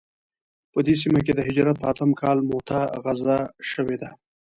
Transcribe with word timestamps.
په 0.71 0.79
دې 0.85 0.95
سیمه 1.01 1.19
کې 1.25 1.33
د 1.35 1.39
هجرت 1.47 1.75
په 1.79 1.85
اتم 1.91 2.11
کال 2.21 2.37
موته 2.49 2.81
غزا 3.03 3.37
شوې 3.71 3.97
ده. 4.01 4.09